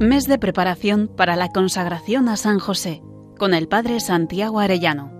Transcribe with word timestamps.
Mes 0.00 0.26
de 0.26 0.38
preparación 0.38 1.10
para 1.14 1.36
la 1.36 1.50
consagración 1.50 2.30
a 2.30 2.38
San 2.38 2.58
José 2.58 3.02
con 3.38 3.52
el 3.52 3.68
Padre 3.68 4.00
Santiago 4.00 4.58
Arellano. 4.58 5.12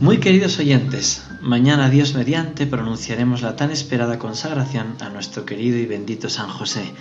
Muy 0.00 0.20
queridos 0.20 0.58
oyentes, 0.58 1.28
mañana 1.42 1.90
Dios 1.90 2.14
mediante 2.14 2.66
pronunciaremos 2.66 3.42
la 3.42 3.54
tan 3.54 3.70
esperada 3.70 4.18
consagración 4.18 4.94
a 5.00 5.10
nuestro 5.10 5.44
querido 5.44 5.76
y 5.76 5.84
bendito 5.84 6.30
San 6.30 6.48
José. 6.48 6.94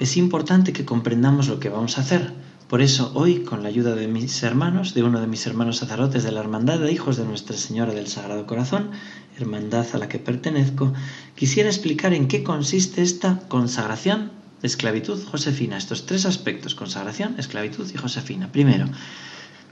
Es 0.00 0.16
importante 0.16 0.72
que 0.72 0.86
comprendamos 0.86 1.48
lo 1.48 1.60
que 1.60 1.68
vamos 1.68 1.98
a 1.98 2.00
hacer. 2.00 2.32
Por 2.72 2.80
eso 2.80 3.12
hoy, 3.12 3.40
con 3.40 3.62
la 3.62 3.68
ayuda 3.68 3.94
de 3.94 4.08
mis 4.08 4.42
hermanos, 4.42 4.94
de 4.94 5.02
uno 5.02 5.20
de 5.20 5.26
mis 5.26 5.46
hermanos 5.46 5.76
sacerdotes 5.76 6.22
de 6.22 6.32
la 6.32 6.40
Hermandad 6.40 6.78
de 6.78 6.90
Hijos 6.90 7.18
de 7.18 7.26
Nuestra 7.26 7.54
Señora 7.54 7.92
del 7.92 8.06
Sagrado 8.06 8.46
Corazón, 8.46 8.92
hermandad 9.36 9.84
a 9.92 9.98
la 9.98 10.08
que 10.08 10.18
pertenezco, 10.18 10.94
quisiera 11.34 11.68
explicar 11.68 12.14
en 12.14 12.28
qué 12.28 12.42
consiste 12.42 13.02
esta 13.02 13.40
consagración 13.48 14.30
esclavitud 14.62 15.22
josefina. 15.22 15.76
Estos 15.76 16.06
tres 16.06 16.24
aspectos, 16.24 16.74
consagración, 16.74 17.34
esclavitud 17.36 17.86
y 17.92 17.98
josefina. 17.98 18.50
Primero, 18.50 18.86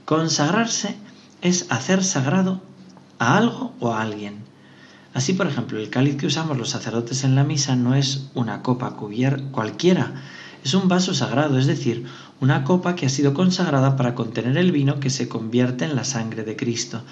consagrarse 0.05 0.95
es 1.41 1.65
hacer 1.71 2.03
sagrado 2.03 2.61
a 3.17 3.35
algo 3.35 3.73
o 3.79 3.93
a 3.93 4.03
alguien. 4.03 4.43
Así, 5.15 5.33
por 5.33 5.47
ejemplo, 5.47 5.79
el 5.79 5.89
cáliz 5.89 6.17
que 6.17 6.27
usamos 6.27 6.55
los 6.55 6.69
sacerdotes 6.69 7.23
en 7.23 7.33
la 7.33 7.43
misa 7.43 7.75
no 7.75 7.95
es 7.95 8.29
una 8.35 8.61
copa 8.61 8.95
cualquiera, 8.95 10.21
es 10.63 10.75
un 10.75 10.87
vaso 10.87 11.15
sagrado, 11.15 11.57
es 11.57 11.65
decir, 11.65 12.05
una 12.41 12.63
copa 12.63 12.95
que 12.95 13.05
ha 13.05 13.09
sido 13.09 13.35
consagrada 13.35 13.95
para 13.95 14.15
contener 14.15 14.57
el 14.57 14.71
vino 14.71 14.99
que 14.99 15.11
se 15.11 15.29
convierte 15.29 15.85
en 15.85 15.95
la 15.95 16.03
sangre 16.03 16.43
de 16.43 16.55
Cristo. 16.55 17.03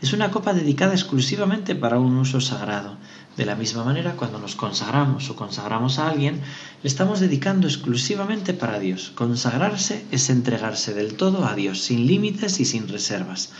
Es 0.00 0.14
una 0.14 0.30
copa 0.30 0.54
dedicada 0.54 0.94
exclusivamente 0.94 1.74
para 1.74 1.98
un 2.00 2.16
uso 2.16 2.40
sagrado. 2.40 2.96
De 3.36 3.44
la 3.44 3.54
misma 3.54 3.84
manera, 3.84 4.16
cuando 4.16 4.38
nos 4.38 4.56
consagramos 4.56 5.28
o 5.28 5.36
consagramos 5.36 5.98
a 5.98 6.08
alguien, 6.08 6.40
le 6.82 6.88
estamos 6.88 7.20
dedicando 7.20 7.66
exclusivamente 7.66 8.54
para 8.54 8.78
Dios. 8.78 9.12
Consagrarse 9.14 10.06
es 10.10 10.30
entregarse 10.30 10.94
del 10.94 11.14
todo 11.14 11.44
a 11.44 11.54
Dios, 11.54 11.82
sin 11.82 12.06
límites 12.06 12.58
y 12.58 12.64
sin 12.64 12.88
reservas. 12.88 13.52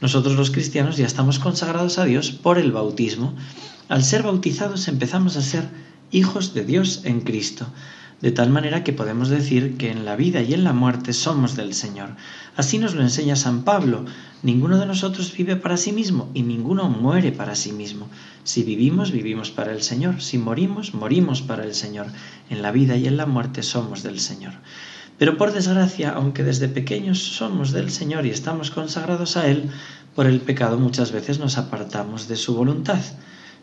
Nosotros 0.00 0.36
los 0.36 0.50
cristianos 0.50 0.96
ya 0.96 1.06
estamos 1.06 1.38
consagrados 1.38 1.98
a 1.98 2.06
Dios 2.06 2.30
por 2.30 2.56
el 2.56 2.72
bautismo. 2.72 3.34
Al 3.90 4.02
ser 4.02 4.22
bautizados 4.22 4.88
empezamos 4.88 5.36
a 5.36 5.42
ser 5.42 5.68
hijos 6.12 6.54
de 6.54 6.64
Dios 6.64 7.02
en 7.04 7.20
Cristo 7.20 7.66
de 8.22 8.30
tal 8.30 8.50
manera 8.50 8.84
que 8.84 8.92
podemos 8.92 9.28
decir 9.28 9.76
que 9.76 9.90
en 9.90 10.04
la 10.04 10.14
vida 10.14 10.40
y 10.42 10.54
en 10.54 10.62
la 10.62 10.72
muerte 10.72 11.12
somos 11.12 11.56
del 11.56 11.74
Señor. 11.74 12.10
Así 12.56 12.78
nos 12.78 12.94
lo 12.94 13.02
enseña 13.02 13.34
San 13.34 13.64
Pablo. 13.64 14.04
Ninguno 14.44 14.78
de 14.78 14.86
nosotros 14.86 15.36
vive 15.36 15.56
para 15.56 15.76
sí 15.76 15.92
mismo 15.92 16.30
y 16.32 16.42
ninguno 16.44 16.88
muere 16.88 17.32
para 17.32 17.56
sí 17.56 17.72
mismo. 17.72 18.08
Si 18.44 18.62
vivimos, 18.62 19.10
vivimos 19.10 19.50
para 19.50 19.72
el 19.72 19.82
Señor. 19.82 20.22
Si 20.22 20.38
morimos, 20.38 20.94
morimos 20.94 21.42
para 21.42 21.64
el 21.64 21.74
Señor. 21.74 22.06
En 22.48 22.62
la 22.62 22.70
vida 22.70 22.96
y 22.96 23.08
en 23.08 23.16
la 23.16 23.26
muerte 23.26 23.64
somos 23.64 24.04
del 24.04 24.20
Señor. 24.20 24.52
Pero 25.18 25.36
por 25.36 25.52
desgracia, 25.52 26.12
aunque 26.12 26.44
desde 26.44 26.68
pequeños 26.68 27.18
somos 27.18 27.72
del 27.72 27.90
Señor 27.90 28.24
y 28.24 28.30
estamos 28.30 28.70
consagrados 28.70 29.36
a 29.36 29.48
Él, 29.48 29.68
por 30.14 30.26
el 30.26 30.40
pecado 30.40 30.78
muchas 30.78 31.10
veces 31.10 31.40
nos 31.40 31.58
apartamos 31.58 32.28
de 32.28 32.36
su 32.36 32.54
voluntad. 32.54 33.00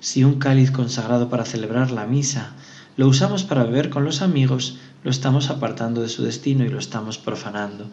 Si 0.01 0.25
un 0.25 0.37
cáliz 0.37 0.71
consagrado 0.71 1.29
para 1.29 1.45
celebrar 1.45 1.91
la 1.91 2.05
misa 2.05 2.53
lo 2.99 3.07
usamos 3.07 3.45
para 3.45 3.63
beber 3.63 3.89
con 3.89 4.03
los 4.03 4.21
amigos, 4.21 4.75
lo 5.05 5.09
estamos 5.09 5.49
apartando 5.49 6.01
de 6.01 6.09
su 6.09 6.21
destino 6.21 6.65
y 6.65 6.67
lo 6.67 6.79
estamos 6.79 7.17
profanando. 7.17 7.89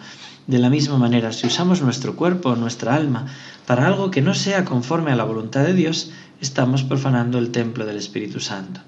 De 0.48 0.58
la 0.58 0.68
misma 0.68 0.98
manera, 0.98 1.32
si 1.32 1.46
usamos 1.46 1.80
nuestro 1.80 2.16
cuerpo 2.16 2.48
o 2.48 2.56
nuestra 2.56 2.96
alma 2.96 3.28
para 3.68 3.86
algo 3.86 4.10
que 4.10 4.20
no 4.20 4.34
sea 4.34 4.64
conforme 4.64 5.12
a 5.12 5.14
la 5.14 5.22
voluntad 5.22 5.62
de 5.62 5.74
Dios, 5.74 6.10
estamos 6.40 6.82
profanando 6.82 7.38
el 7.38 7.52
templo 7.52 7.86
del 7.86 7.98
Espíritu 7.98 8.40
Santo. 8.40 8.80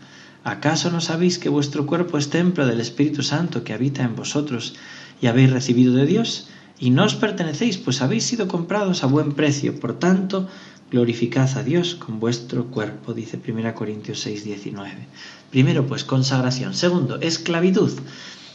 ¿Acaso 0.42 0.90
no 0.90 1.00
sabéis 1.00 1.38
que 1.38 1.50
vuestro 1.50 1.86
cuerpo 1.86 2.18
es 2.18 2.30
templo 2.30 2.66
del 2.66 2.80
Espíritu 2.80 3.22
Santo 3.22 3.62
que 3.62 3.72
habita 3.72 4.02
en 4.02 4.16
vosotros 4.16 4.74
y 5.20 5.28
habéis 5.28 5.52
recibido 5.52 5.94
de 5.94 6.06
Dios? 6.06 6.48
Y 6.80 6.90
no 6.90 7.04
os 7.04 7.14
pertenecéis, 7.14 7.78
pues 7.78 8.02
habéis 8.02 8.24
sido 8.24 8.48
comprados 8.48 9.04
a 9.04 9.06
buen 9.06 9.34
precio. 9.34 9.78
Por 9.78 10.00
tanto, 10.00 10.48
glorificad 10.90 11.48
a 11.56 11.62
Dios 11.62 11.94
con 11.94 12.18
vuestro 12.18 12.66
cuerpo, 12.66 13.12
dice 13.12 13.38
1 13.46 13.74
Corintios 13.74 14.20
6, 14.20 14.44
19. 14.44 15.06
Primero, 15.50 15.86
pues 15.86 16.04
consagración. 16.04 16.74
Segundo, 16.74 17.20
esclavitud. 17.20 17.92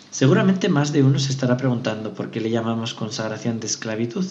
Seguramente 0.09 0.69
más 0.69 0.91
de 0.93 1.03
uno 1.03 1.17
se 1.17 1.31
estará 1.31 1.57
preguntando 1.57 2.13
por 2.13 2.29
qué 2.29 2.39
le 2.39 2.51
llamamos 2.51 2.93
consagración 2.93 3.59
de 3.59 3.67
esclavitud. 3.67 4.25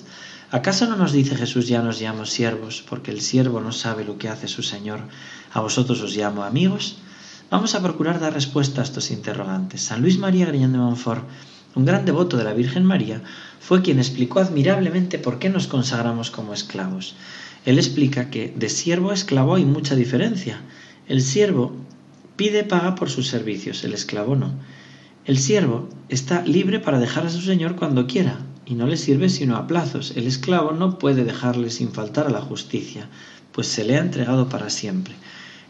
¿Acaso 0.50 0.86
no 0.86 0.96
nos 0.96 1.12
dice 1.12 1.34
Jesús 1.34 1.66
ya 1.66 1.82
nos 1.82 2.00
llamo 2.00 2.24
siervos, 2.24 2.84
porque 2.88 3.10
el 3.10 3.20
siervo 3.20 3.60
no 3.60 3.72
sabe 3.72 4.04
lo 4.04 4.18
que 4.18 4.28
hace 4.28 4.48
su 4.48 4.62
Señor? 4.62 5.00
¿A 5.52 5.60
vosotros 5.60 6.00
os 6.00 6.14
llamo 6.16 6.44
amigos? 6.44 6.98
Vamos 7.50 7.74
a 7.74 7.82
procurar 7.82 8.20
dar 8.20 8.32
respuesta 8.32 8.80
a 8.80 8.84
estos 8.84 9.10
interrogantes. 9.10 9.82
San 9.82 10.02
Luis 10.02 10.18
María 10.18 10.46
Griñón 10.46 10.72
de 10.72 10.78
Montfort, 10.78 11.28
un 11.74 11.84
gran 11.84 12.04
devoto 12.04 12.36
de 12.36 12.44
la 12.44 12.54
Virgen 12.54 12.84
María, 12.84 13.22
fue 13.60 13.82
quien 13.82 13.98
explicó 13.98 14.40
admirablemente 14.40 15.18
por 15.18 15.38
qué 15.38 15.48
nos 15.48 15.66
consagramos 15.66 16.30
como 16.30 16.54
esclavos. 16.54 17.14
Él 17.64 17.78
explica 17.78 18.30
que 18.30 18.52
de 18.56 18.68
siervo 18.68 19.10
a 19.10 19.14
esclavo 19.14 19.54
hay 19.54 19.64
mucha 19.64 19.94
diferencia. 19.94 20.60
El 21.06 21.22
siervo 21.22 21.72
pide 22.36 22.64
paga 22.64 22.94
por 22.94 23.08
sus 23.08 23.28
servicios, 23.28 23.84
el 23.84 23.92
esclavo 23.92 24.34
no. 24.34 24.52
El 25.24 25.38
siervo 25.38 25.88
está 26.08 26.42
libre 26.44 26.80
para 26.80 26.98
dejar 26.98 27.26
a 27.26 27.30
su 27.30 27.40
señor 27.40 27.76
cuando 27.76 28.08
quiera, 28.08 28.40
y 28.66 28.74
no 28.74 28.86
le 28.88 28.96
sirve 28.96 29.28
sino 29.28 29.56
a 29.56 29.68
plazos. 29.68 30.14
El 30.16 30.26
esclavo 30.26 30.72
no 30.72 30.98
puede 30.98 31.24
dejarle 31.24 31.70
sin 31.70 31.92
faltar 31.92 32.26
a 32.26 32.30
la 32.30 32.40
justicia, 32.40 33.08
pues 33.52 33.68
se 33.68 33.84
le 33.84 33.96
ha 33.96 34.00
entregado 34.00 34.48
para 34.48 34.68
siempre. 34.68 35.14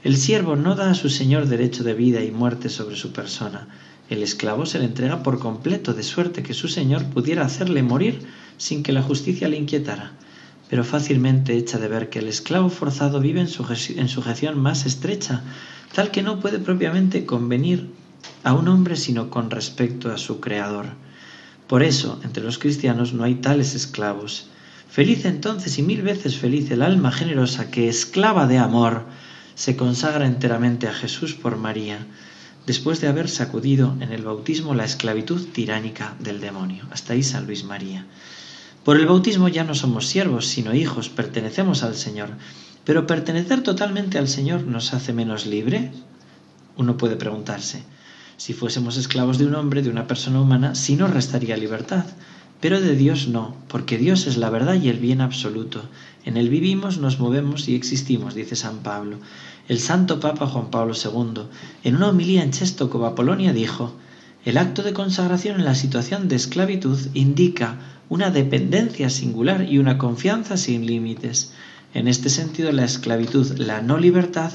El 0.02 0.16
siervo 0.16 0.56
no 0.56 0.74
da 0.74 0.90
a 0.90 0.94
su 0.94 1.10
señor 1.10 1.46
derecho 1.46 1.84
de 1.84 1.94
vida 1.94 2.24
y 2.24 2.30
muerte 2.30 2.70
sobre 2.70 2.96
su 2.96 3.12
persona. 3.12 3.68
El 4.08 4.22
esclavo 4.22 4.64
se 4.64 4.78
le 4.78 4.86
entrega 4.86 5.22
por 5.22 5.38
completo, 5.38 5.92
de 5.92 6.02
suerte 6.02 6.42
que 6.42 6.54
su 6.54 6.68
señor 6.68 7.04
pudiera 7.04 7.44
hacerle 7.44 7.82
morir 7.82 8.20
sin 8.56 8.82
que 8.82 8.92
la 8.92 9.02
justicia 9.02 9.48
le 9.48 9.58
inquietara. 9.58 10.12
Pero 10.72 10.84
fácilmente 10.84 11.54
echa 11.58 11.76
de 11.78 11.86
ver 11.86 12.08
que 12.08 12.20
el 12.20 12.28
esclavo 12.28 12.70
forzado 12.70 13.20
vive 13.20 13.42
en, 13.42 13.48
en 13.98 14.08
sujeción 14.08 14.58
más 14.58 14.86
estrecha, 14.86 15.42
tal 15.94 16.10
que 16.10 16.22
no 16.22 16.40
puede 16.40 16.60
propiamente 16.60 17.26
convenir 17.26 17.90
a 18.42 18.54
un 18.54 18.68
hombre 18.68 18.96
sino 18.96 19.28
con 19.28 19.50
respecto 19.50 20.10
a 20.10 20.16
su 20.16 20.40
Creador. 20.40 20.86
Por 21.66 21.82
eso, 21.82 22.18
entre 22.24 22.42
los 22.42 22.56
cristianos 22.56 23.12
no 23.12 23.22
hay 23.22 23.34
tales 23.34 23.74
esclavos. 23.74 24.46
Feliz 24.88 25.26
entonces 25.26 25.78
y 25.78 25.82
mil 25.82 26.00
veces 26.00 26.38
feliz 26.38 26.70
el 26.70 26.80
alma 26.80 27.12
generosa 27.12 27.70
que, 27.70 27.90
esclava 27.90 28.46
de 28.46 28.56
amor, 28.56 29.04
se 29.54 29.76
consagra 29.76 30.26
enteramente 30.26 30.88
a 30.88 30.94
Jesús 30.94 31.34
por 31.34 31.58
María, 31.58 32.06
después 32.64 32.98
de 33.02 33.08
haber 33.08 33.28
sacudido 33.28 33.94
en 34.00 34.10
el 34.10 34.22
bautismo 34.22 34.74
la 34.74 34.86
esclavitud 34.86 35.48
tiránica 35.52 36.14
del 36.18 36.40
demonio. 36.40 36.86
Hasta 36.90 37.12
ahí 37.12 37.22
San 37.22 37.44
Luis 37.44 37.62
María. 37.62 38.06
Por 38.84 38.96
el 38.98 39.06
bautismo 39.06 39.48
ya 39.48 39.62
no 39.62 39.74
somos 39.74 40.08
siervos, 40.08 40.46
sino 40.46 40.74
hijos, 40.74 41.08
pertenecemos 41.08 41.84
al 41.84 41.94
Señor. 41.94 42.30
Pero 42.84 43.06
pertenecer 43.06 43.62
totalmente 43.62 44.18
al 44.18 44.26
Señor 44.26 44.62
nos 44.62 44.92
hace 44.92 45.12
menos 45.12 45.46
libres. 45.46 45.90
Uno 46.76 46.96
puede 46.96 47.14
preguntarse, 47.14 47.84
si 48.36 48.54
fuésemos 48.54 48.96
esclavos 48.96 49.38
de 49.38 49.46
un 49.46 49.54
hombre, 49.54 49.82
de 49.82 49.90
una 49.90 50.08
persona 50.08 50.40
humana, 50.40 50.74
sí 50.74 50.96
nos 50.96 51.10
restaría 51.10 51.56
libertad. 51.56 52.06
Pero 52.60 52.80
de 52.80 52.96
Dios 52.96 53.28
no, 53.28 53.56
porque 53.68 53.98
Dios 53.98 54.26
es 54.26 54.36
la 54.36 54.50
verdad 54.50 54.74
y 54.74 54.88
el 54.88 54.98
bien 54.98 55.20
absoluto. 55.20 55.82
En 56.24 56.36
Él 56.36 56.48
vivimos, 56.48 56.98
nos 56.98 57.20
movemos 57.20 57.68
y 57.68 57.76
existimos, 57.76 58.34
dice 58.34 58.56
San 58.56 58.78
Pablo. 58.78 59.18
El 59.68 59.78
Santo 59.78 60.18
Papa 60.18 60.48
Juan 60.48 60.70
Pablo 60.70 60.94
II, 60.94 61.42
en 61.84 61.96
una 61.96 62.08
homilía 62.08 62.42
en 62.42 62.50
Chéstoco, 62.50 63.14
Polonia, 63.14 63.52
dijo, 63.52 63.94
el 64.44 64.58
acto 64.58 64.82
de 64.82 64.92
consagración 64.92 65.60
en 65.60 65.64
la 65.64 65.76
situación 65.76 66.26
de 66.26 66.34
esclavitud 66.34 66.98
indica 67.14 67.78
una 68.12 68.30
dependencia 68.30 69.08
singular 69.08 69.66
y 69.66 69.78
una 69.78 69.96
confianza 69.96 70.58
sin 70.58 70.84
límites. 70.84 71.54
En 71.94 72.08
este 72.08 72.28
sentido, 72.28 72.70
la 72.70 72.84
esclavitud, 72.84 73.56
la 73.56 73.80
no 73.80 73.96
libertad, 73.96 74.52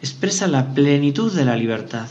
expresa 0.00 0.46
la 0.46 0.74
plenitud 0.74 1.34
de 1.34 1.44
la 1.44 1.56
libertad, 1.56 2.06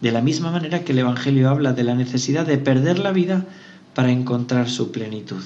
de 0.00 0.12
la 0.12 0.20
misma 0.20 0.52
manera 0.52 0.84
que 0.84 0.92
el 0.92 1.00
Evangelio 1.00 1.50
habla 1.50 1.72
de 1.72 1.82
la 1.82 1.96
necesidad 1.96 2.46
de 2.46 2.58
perder 2.58 3.00
la 3.00 3.10
vida 3.10 3.44
para 3.92 4.12
encontrar 4.12 4.70
su 4.70 4.92
plenitud. 4.92 5.42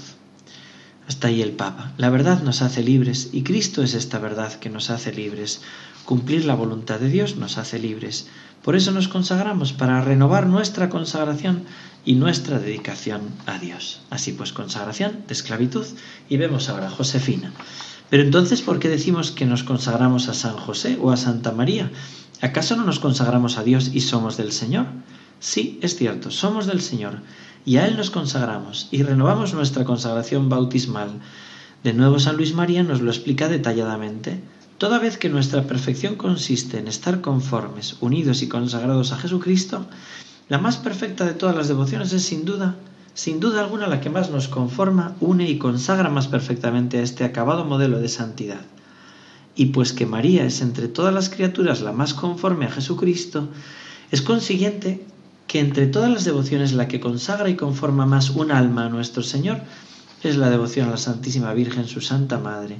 Hasta 1.08 1.28
ahí 1.28 1.40
el 1.40 1.52
Papa. 1.52 1.94
La 1.96 2.10
verdad 2.10 2.42
nos 2.42 2.60
hace 2.60 2.82
libres 2.82 3.30
y 3.32 3.42
Cristo 3.42 3.82
es 3.82 3.94
esta 3.94 4.18
verdad 4.18 4.52
que 4.52 4.68
nos 4.68 4.90
hace 4.90 5.14
libres. 5.14 5.62
Cumplir 6.04 6.44
la 6.44 6.54
voluntad 6.54 7.00
de 7.00 7.08
Dios 7.08 7.36
nos 7.36 7.56
hace 7.56 7.78
libres. 7.78 8.26
Por 8.62 8.76
eso 8.76 8.90
nos 8.90 9.08
consagramos, 9.08 9.72
para 9.72 10.02
renovar 10.02 10.46
nuestra 10.46 10.90
consagración 10.90 11.62
y 12.04 12.14
nuestra 12.14 12.58
dedicación 12.58 13.22
a 13.46 13.58
Dios. 13.58 14.00
Así 14.10 14.32
pues, 14.32 14.52
consagración 14.52 15.24
de 15.26 15.34
esclavitud 15.34 15.86
y 16.28 16.36
vemos 16.36 16.68
ahora 16.68 16.90
Josefina. 16.90 17.52
Pero 18.08 18.22
entonces, 18.22 18.62
¿por 18.62 18.78
qué 18.78 18.88
decimos 18.88 19.30
que 19.30 19.46
nos 19.46 19.62
consagramos 19.62 20.28
a 20.28 20.34
San 20.34 20.56
José 20.56 20.98
o 21.00 21.12
a 21.12 21.16
Santa 21.16 21.52
María? 21.52 21.90
¿Acaso 22.40 22.74
no 22.74 22.84
nos 22.84 22.98
consagramos 22.98 23.58
a 23.58 23.62
Dios 23.62 23.90
y 23.92 24.00
somos 24.00 24.36
del 24.36 24.52
Señor? 24.52 24.86
Sí, 25.38 25.78
es 25.82 25.96
cierto, 25.96 26.30
somos 26.30 26.66
del 26.66 26.80
Señor 26.80 27.20
y 27.64 27.76
a 27.76 27.86
Él 27.86 27.96
nos 27.96 28.10
consagramos 28.10 28.88
y 28.90 29.02
renovamos 29.02 29.54
nuestra 29.54 29.84
consagración 29.84 30.48
bautismal. 30.48 31.20
De 31.84 31.92
nuevo 31.92 32.18
San 32.18 32.36
Luis 32.36 32.54
María 32.54 32.82
nos 32.82 33.00
lo 33.00 33.10
explica 33.10 33.48
detalladamente. 33.48 34.40
Toda 34.78 34.98
vez 34.98 35.18
que 35.18 35.28
nuestra 35.28 35.64
perfección 35.64 36.16
consiste 36.16 36.78
en 36.78 36.88
estar 36.88 37.20
conformes, 37.20 37.96
unidos 38.00 38.42
y 38.42 38.48
consagrados 38.48 39.12
a 39.12 39.18
Jesucristo, 39.18 39.86
la 40.50 40.58
más 40.58 40.76
perfecta 40.78 41.24
de 41.24 41.32
todas 41.32 41.54
las 41.54 41.68
devociones 41.68 42.12
es 42.12 42.24
sin 42.24 42.44
duda, 42.44 42.74
sin 43.14 43.38
duda 43.38 43.60
alguna 43.60 43.86
la 43.86 44.00
que 44.00 44.10
más 44.10 44.30
nos 44.30 44.48
conforma, 44.48 45.14
une 45.20 45.48
y 45.48 45.58
consagra 45.58 46.10
más 46.10 46.26
perfectamente 46.26 46.98
a 46.98 47.02
este 47.02 47.22
acabado 47.22 47.64
modelo 47.64 48.00
de 48.00 48.08
santidad. 48.08 48.60
Y 49.54 49.66
pues 49.66 49.92
que 49.92 50.06
María 50.06 50.44
es 50.44 50.60
entre 50.60 50.88
todas 50.88 51.14
las 51.14 51.30
criaturas 51.30 51.82
la 51.82 51.92
más 51.92 52.14
conforme 52.14 52.66
a 52.66 52.70
Jesucristo, 52.70 53.48
es 54.10 54.22
consiguiente 54.22 55.06
que 55.46 55.60
entre 55.60 55.86
todas 55.86 56.10
las 56.10 56.24
devociones 56.24 56.72
la 56.72 56.88
que 56.88 56.98
consagra 56.98 57.48
y 57.48 57.54
conforma 57.54 58.04
más 58.04 58.30
un 58.30 58.50
alma 58.50 58.86
a 58.86 58.88
nuestro 58.88 59.22
Señor 59.22 59.60
es 60.24 60.36
la 60.36 60.50
devoción 60.50 60.88
a 60.88 60.92
la 60.92 60.96
Santísima 60.96 61.54
Virgen, 61.54 61.86
su 61.86 62.00
Santa 62.00 62.38
Madre, 62.38 62.78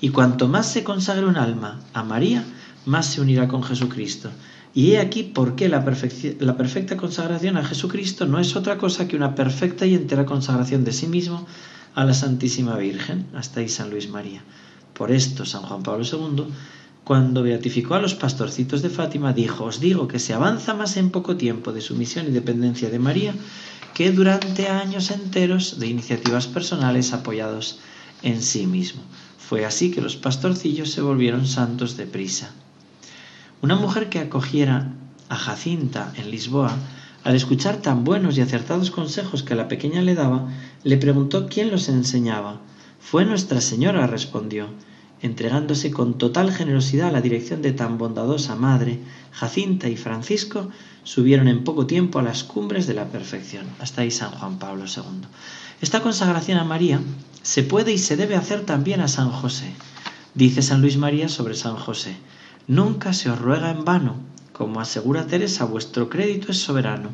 y 0.00 0.08
cuanto 0.08 0.48
más 0.48 0.66
se 0.66 0.82
consagre 0.82 1.26
un 1.26 1.36
alma 1.36 1.78
a 1.94 2.02
María, 2.02 2.44
más 2.86 3.06
se 3.06 3.20
unirá 3.20 3.48
con 3.48 3.62
Jesucristo. 3.62 4.30
Y 4.74 4.92
he 4.92 5.00
aquí 5.00 5.22
por 5.22 5.54
qué 5.54 5.68
la, 5.68 5.84
la 6.40 6.56
perfecta 6.56 6.96
consagración 6.96 7.56
a 7.56 7.64
Jesucristo 7.64 8.26
no 8.26 8.38
es 8.38 8.56
otra 8.56 8.78
cosa 8.78 9.06
que 9.06 9.16
una 9.16 9.34
perfecta 9.34 9.84
y 9.84 9.94
entera 9.94 10.24
consagración 10.24 10.84
de 10.84 10.92
sí 10.92 11.06
mismo 11.06 11.46
a 11.94 12.04
la 12.04 12.14
Santísima 12.14 12.76
Virgen. 12.76 13.26
Hasta 13.34 13.60
ahí 13.60 13.68
San 13.68 13.90
Luis 13.90 14.08
María. 14.08 14.42
Por 14.94 15.10
esto, 15.10 15.44
San 15.44 15.62
Juan 15.62 15.82
Pablo 15.82 16.04
II, 16.04 16.44
cuando 17.04 17.42
beatificó 17.42 17.94
a 17.94 18.00
los 18.00 18.14
pastorcitos 18.14 18.80
de 18.82 18.88
Fátima, 18.88 19.32
dijo, 19.32 19.64
os 19.64 19.80
digo 19.80 20.08
que 20.08 20.18
se 20.18 20.34
avanza 20.34 20.74
más 20.74 20.96
en 20.96 21.10
poco 21.10 21.36
tiempo 21.36 21.72
de 21.72 21.80
sumisión 21.80 22.26
y 22.28 22.30
dependencia 22.30 22.90
de 22.90 22.98
María 22.98 23.34
que 23.94 24.12
durante 24.12 24.68
años 24.68 25.10
enteros 25.10 25.78
de 25.78 25.88
iniciativas 25.88 26.46
personales 26.46 27.12
apoyados 27.12 27.80
en 28.22 28.40
sí 28.40 28.66
mismo. 28.66 29.02
Fue 29.38 29.66
así 29.66 29.90
que 29.90 30.00
los 30.00 30.16
pastorcillos 30.16 30.90
se 30.90 31.02
volvieron 31.02 31.46
santos 31.46 31.96
de 31.96 32.06
prisa. 32.06 32.52
Una 33.62 33.76
mujer 33.76 34.08
que 34.08 34.18
acogiera 34.18 34.92
a 35.28 35.36
Jacinta 35.36 36.12
en 36.16 36.32
Lisboa, 36.32 36.76
al 37.22 37.36
escuchar 37.36 37.76
tan 37.76 38.02
buenos 38.02 38.36
y 38.36 38.40
acertados 38.40 38.90
consejos 38.90 39.44
que 39.44 39.54
la 39.54 39.68
pequeña 39.68 40.02
le 40.02 40.16
daba, 40.16 40.48
le 40.82 40.96
preguntó 40.96 41.46
quién 41.46 41.70
los 41.70 41.88
enseñaba. 41.88 42.60
Fue 42.98 43.24
Nuestra 43.24 43.60
Señora, 43.60 44.08
respondió. 44.08 44.66
Entregándose 45.20 45.92
con 45.92 46.18
total 46.18 46.50
generosidad 46.50 47.10
a 47.10 47.12
la 47.12 47.20
dirección 47.20 47.62
de 47.62 47.70
tan 47.70 47.98
bondadosa 47.98 48.56
madre, 48.56 48.98
Jacinta 49.30 49.88
y 49.88 49.96
Francisco 49.96 50.68
subieron 51.04 51.46
en 51.46 51.62
poco 51.62 51.86
tiempo 51.86 52.18
a 52.18 52.22
las 52.22 52.42
cumbres 52.42 52.88
de 52.88 52.94
la 52.94 53.10
perfección. 53.10 53.66
Hasta 53.78 54.02
ahí 54.02 54.10
San 54.10 54.32
Juan 54.32 54.58
Pablo 54.58 54.86
II. 54.86 55.28
Esta 55.80 56.00
consagración 56.00 56.58
a 56.58 56.64
María 56.64 57.00
se 57.42 57.62
puede 57.62 57.92
y 57.92 57.98
se 57.98 58.16
debe 58.16 58.34
hacer 58.34 58.66
también 58.66 59.00
a 59.00 59.06
San 59.06 59.30
José. 59.30 59.72
Dice 60.34 60.62
San 60.62 60.80
Luis 60.80 60.96
María 60.96 61.28
sobre 61.28 61.54
San 61.54 61.76
José, 61.76 62.16
nunca 62.66 63.12
se 63.12 63.30
os 63.30 63.38
ruega 63.38 63.70
en 63.70 63.84
vano, 63.84 64.16
como 64.52 64.80
asegura 64.80 65.26
Teresa, 65.26 65.64
vuestro 65.64 66.08
crédito 66.08 66.52
es 66.52 66.58
soberano, 66.58 67.10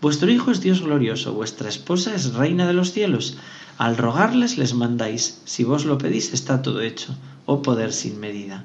vuestro 0.00 0.30
Hijo 0.30 0.50
es 0.50 0.60
Dios 0.60 0.82
glorioso, 0.82 1.32
vuestra 1.32 1.68
esposa 1.68 2.14
es 2.14 2.34
reina 2.34 2.66
de 2.66 2.72
los 2.72 2.92
cielos, 2.92 3.38
al 3.78 3.96
rogarles 3.96 4.58
les 4.58 4.74
mandáis, 4.74 5.42
si 5.44 5.64
vos 5.64 5.84
lo 5.84 5.98
pedís 5.98 6.32
está 6.32 6.62
todo 6.62 6.80
hecho, 6.80 7.14
oh 7.44 7.62
poder 7.62 7.92
sin 7.92 8.18
medida. 8.20 8.64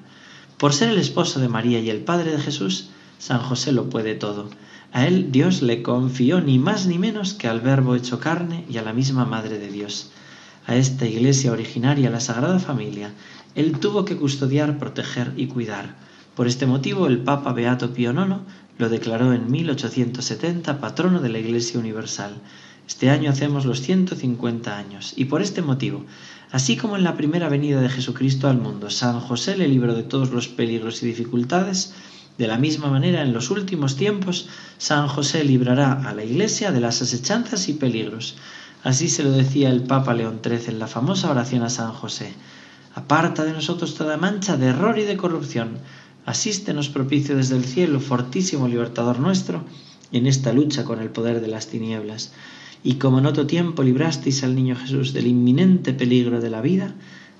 Por 0.57 0.73
ser 0.73 0.89
el 0.89 0.97
esposo 0.97 1.39
de 1.39 1.49
María 1.49 1.79
y 1.79 1.89
el 1.89 2.01
Padre 2.01 2.31
de 2.31 2.39
Jesús, 2.39 2.89
San 3.17 3.39
José 3.39 3.71
lo 3.71 3.89
puede 3.89 4.15
todo. 4.15 4.49
A 4.93 5.07
él 5.07 5.31
Dios 5.31 5.61
le 5.61 5.81
confió 5.81 6.41
ni 6.41 6.59
más 6.59 6.85
ni 6.85 6.97
menos 6.97 7.33
que 7.33 7.47
al 7.47 7.61
Verbo 7.61 7.95
hecho 7.95 8.19
carne 8.19 8.65
y 8.69 8.77
a 8.77 8.81
la 8.81 8.93
misma 8.93 9.25
Madre 9.25 9.57
de 9.57 9.69
Dios 9.69 10.11
a 10.67 10.75
esta 10.75 11.05
iglesia 11.05 11.51
originaria, 11.51 12.09
la 12.09 12.19
Sagrada 12.19 12.59
Familia, 12.59 13.11
él 13.55 13.79
tuvo 13.79 14.05
que 14.05 14.17
custodiar, 14.17 14.77
proteger 14.77 15.33
y 15.35 15.47
cuidar. 15.47 15.95
Por 16.41 16.47
este 16.47 16.65
motivo, 16.65 17.05
el 17.05 17.19
Papa 17.19 17.53
Beato 17.53 17.93
Pío 17.93 18.13
IX 18.13 18.37
lo 18.79 18.89
declaró 18.89 19.31
en 19.31 19.51
1870 19.51 20.79
patrono 20.79 21.21
de 21.21 21.29
la 21.29 21.37
Iglesia 21.37 21.79
Universal. 21.79 22.33
Este 22.87 23.11
año 23.11 23.29
hacemos 23.29 23.63
los 23.63 23.81
150 23.81 24.75
años, 24.75 25.13
y 25.15 25.25
por 25.25 25.43
este 25.43 25.61
motivo, 25.61 26.03
así 26.51 26.77
como 26.77 26.97
en 26.97 27.03
la 27.03 27.15
primera 27.15 27.47
venida 27.47 27.79
de 27.79 27.89
Jesucristo 27.89 28.49
al 28.49 28.57
mundo, 28.57 28.89
San 28.89 29.19
José 29.19 29.55
le 29.55 29.67
libró 29.67 29.93
de 29.93 30.01
todos 30.01 30.31
los 30.31 30.47
peligros 30.47 31.03
y 31.03 31.05
dificultades, 31.05 31.93
de 32.39 32.47
la 32.47 32.57
misma 32.57 32.89
manera, 32.89 33.21
en 33.21 33.33
los 33.33 33.51
últimos 33.51 33.95
tiempos, 33.95 34.49
San 34.79 35.07
José 35.09 35.43
librará 35.43 36.09
a 36.09 36.15
la 36.15 36.23
Iglesia 36.23 36.71
de 36.71 36.81
las 36.81 37.03
asechanzas 37.03 37.69
y 37.69 37.73
peligros, 37.73 38.35
Así 38.83 39.09
se 39.09 39.21
lo 39.21 39.29
decía 39.29 39.69
el 39.69 39.83
Papa 39.83 40.15
León 40.15 40.39
XIII 40.43 40.69
en 40.69 40.79
la 40.79 40.87
famosa 40.87 41.29
oración 41.29 41.61
a 41.61 41.69
San 41.69 41.91
José. 41.91 42.33
Aparta 42.95 43.45
de 43.45 43.53
nosotros 43.53 43.93
toda 43.93 44.17
mancha 44.17 44.57
de 44.57 44.69
error 44.69 44.97
y 44.97 45.03
de 45.03 45.17
corrupción. 45.17 45.77
Asístenos 46.25 46.89
propicio 46.89 47.35
desde 47.35 47.55
el 47.55 47.65
cielo, 47.65 47.99
fortísimo 47.99 48.67
libertador 48.67 49.19
nuestro, 49.19 49.63
en 50.11 50.27
esta 50.27 50.53
lucha 50.53 50.83
con 50.83 50.99
el 50.99 51.09
poder 51.09 51.41
de 51.41 51.47
las 51.47 51.67
tinieblas. 51.67 52.33
Y 52.83 52.95
como 52.95 53.19
en 53.19 53.25
otro 53.25 53.47
tiempo 53.47 53.83
librasteis 53.83 54.43
al 54.43 54.55
niño 54.55 54.75
Jesús 54.75 55.13
del 55.13 55.27
inminente 55.27 55.93
peligro 55.93 56.39
de 56.39 56.49
la 56.49 56.61
vida, 56.61 56.93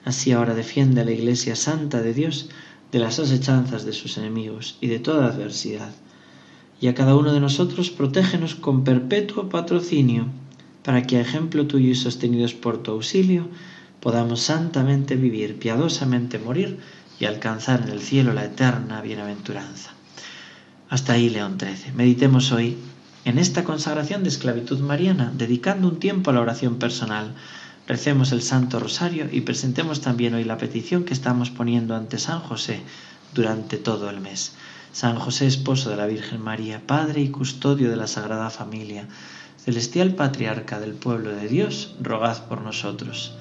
así 0.06 0.32
ahora 0.32 0.56
defiende 0.56 1.02
a 1.02 1.06
la 1.06 1.12
Iglesia 1.12 1.56
Santa 1.56 2.02
de 2.02 2.14
Dios 2.14 2.50
de 2.92 3.00
las 3.00 3.20
asechanzas 3.20 3.86
de 3.86 3.94
sus 3.94 4.18
enemigos 4.18 4.78
y 4.82 4.88
de 4.88 5.00
toda 5.00 5.28
adversidad. 5.28 5.94
Y 6.80 6.88
a 6.88 6.96
cada 6.96 7.16
uno 7.16 7.34
de 7.34 7.40
nosotros 7.40 7.92
protégenos 7.92 8.56
con 8.56 8.84
perpetuo 8.84 9.50
patrocinio 9.50 10.28
para 10.84 11.04
que 11.04 11.18
a 11.18 11.22
ejemplo 11.22 11.68
tuyo 11.68 11.90
y 11.90 11.96
sostenidos 11.96 12.54
por 12.54 12.82
tu 12.82 12.92
auxilio, 12.92 13.48
podamos 14.00 14.42
santamente 14.42 15.16
vivir, 15.16 15.60
piadosamente 15.60 16.40
morir 16.40 16.80
y 17.22 17.26
alcanzar 17.28 17.84
en 17.84 17.90
el 17.90 18.02
cielo 18.02 18.34
la 18.34 18.46
eterna 18.46 19.00
bienaventuranza. 19.02 19.92
Hasta 20.90 21.14
ahí, 21.14 21.30
León 21.30 21.58
XIII. 21.60 21.94
Meditemos 21.94 22.52
hoy 22.52 22.78
en 23.26 23.38
esta 23.38 23.64
consagración 23.64 24.24
de 24.24 24.30
esclavitud 24.30 24.80
mariana, 24.80 25.32
dedicando 25.38 25.88
un 25.88 26.00
tiempo 26.00 26.32
a 26.32 26.34
la 26.34 26.42
oración 26.42 26.78
personal. 26.78 27.36
Recemos 27.88 28.32
el 28.32 28.42
Santo 28.42 28.80
Rosario 28.80 29.30
y 29.32 29.42
presentemos 29.42 30.02
también 30.02 30.34
hoy 30.34 30.44
la 30.44 30.58
petición 30.58 31.04
que 31.04 31.14
estamos 31.14 31.52
poniendo 31.52 31.96
ante 31.96 32.18
San 32.18 32.40
José 32.40 32.82
durante 33.36 33.78
todo 33.78 34.10
el 34.10 34.20
mes. 34.20 34.54
San 34.92 35.18
José, 35.18 35.46
esposo 35.46 35.92
de 35.92 35.98
la 35.98 36.08
Virgen 36.08 36.42
María, 36.42 36.82
Padre 36.88 37.22
y 37.22 37.30
custodio 37.30 37.92
de 37.92 37.98
la 37.98 38.08
Sagrada 38.08 38.50
Familia, 38.50 39.08
Celestial 39.64 40.16
Patriarca 40.16 40.80
del 40.80 40.96
pueblo 40.96 41.30
de 41.36 41.48
Dios, 41.48 41.96
rogad 42.02 42.46
por 42.48 42.62
nosotros. 42.62 43.34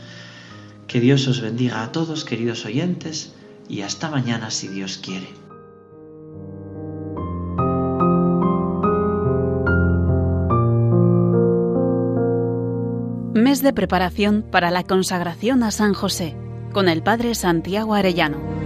Que 0.87 1.01
Dios 1.01 1.27
os 1.29 1.41
bendiga 1.41 1.83
a 1.83 1.93
todos, 1.93 2.25
queridos 2.25 2.67
oyentes, 2.67 3.33
y 3.71 3.83
hasta 3.83 4.11
mañana 4.11 4.51
si 4.51 4.67
Dios 4.67 4.99
quiere. 4.99 5.29
Mes 13.33 13.63
de 13.63 13.73
preparación 13.73 14.43
para 14.43 14.73
la 14.73 14.83
consagración 14.83 15.63
a 15.63 15.71
San 15.71 15.95
José, 15.95 16.37
con 16.73 16.89
el 16.89 17.03
Padre 17.03 17.37
Santiago 17.37 17.95
Arellano. 17.95 18.60